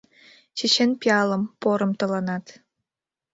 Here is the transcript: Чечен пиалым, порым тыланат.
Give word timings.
Чечен 0.57 0.91
пиалым, 0.99 1.43
порым 1.61 1.91
тыланат. 1.99 2.45